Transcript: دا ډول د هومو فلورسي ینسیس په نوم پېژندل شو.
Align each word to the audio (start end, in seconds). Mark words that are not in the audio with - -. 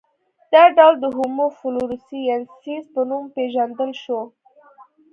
دا 0.53 0.63
ډول 0.77 0.95
د 0.99 1.05
هومو 1.15 1.45
فلورسي 1.59 2.19
ینسیس 2.29 2.83
په 2.93 3.01
نوم 3.09 3.23
پېژندل 3.35 3.91
شو. 4.03 4.19